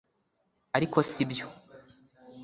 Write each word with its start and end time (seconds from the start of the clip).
ariko 0.77 0.97
sibyo 1.11 1.47